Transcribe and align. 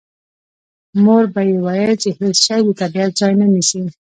مور 1.03 1.23
به 1.33 1.41
یې 1.49 1.55
ویل 1.65 1.91
چې 2.01 2.09
هېڅ 2.19 2.35
شی 2.45 2.61
د 2.65 2.69
طبیعت 2.81 3.11
ځای 3.19 3.33
نه 3.39 3.45
نیسي 3.53 3.81